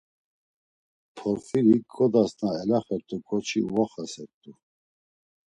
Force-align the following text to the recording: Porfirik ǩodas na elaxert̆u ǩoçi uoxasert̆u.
Porfirik 1.17 1.85
ǩodas 1.95 2.31
na 2.41 2.49
elaxert̆u 2.61 3.17
ǩoçi 3.27 3.59
uoxasert̆u. 3.73 4.51